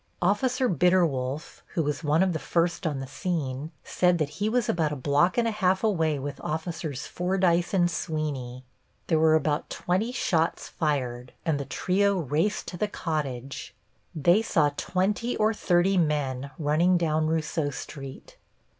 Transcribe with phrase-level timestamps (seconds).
[0.23, 4.67] Officer Bitterwolf, who was one of the first on the scene, said that he was
[4.67, 8.63] about a block and a half away with Officers Fordyce and Sweeney.
[9.05, 13.75] There were about twenty shots fired, and the trio raced to the cottage.
[14.15, 18.37] They saw twenty or thirty men running down Rousseau Street.